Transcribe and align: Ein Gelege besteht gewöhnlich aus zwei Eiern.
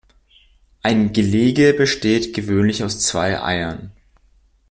Ein 0.81 1.13
Gelege 1.13 1.75
besteht 1.75 2.33
gewöhnlich 2.33 2.83
aus 2.83 3.01
zwei 3.01 3.39
Eiern. 3.39 3.91